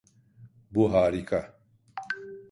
[0.71, 1.57] Bu harika!